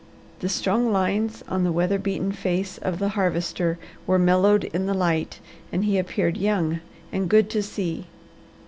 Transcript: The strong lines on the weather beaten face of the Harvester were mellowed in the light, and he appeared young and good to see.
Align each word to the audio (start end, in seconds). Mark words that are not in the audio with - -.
The 0.39 0.49
strong 0.49 0.91
lines 0.91 1.43
on 1.47 1.63
the 1.63 1.71
weather 1.71 1.99
beaten 1.99 2.31
face 2.31 2.79
of 2.79 2.97
the 2.97 3.09
Harvester 3.09 3.77
were 4.07 4.17
mellowed 4.17 4.63
in 4.63 4.87
the 4.87 4.95
light, 4.95 5.39
and 5.71 5.85
he 5.85 5.99
appeared 5.99 6.37
young 6.37 6.79
and 7.11 7.29
good 7.29 7.51
to 7.51 7.61
see. 7.61 8.07